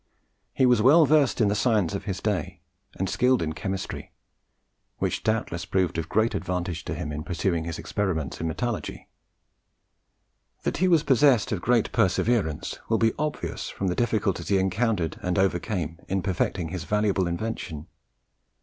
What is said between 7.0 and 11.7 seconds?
in pursuing his experiments in metallurgy. That he was possessed of